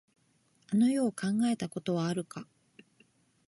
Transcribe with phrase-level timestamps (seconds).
[0.73, 2.47] あの世を考えたことはあるか。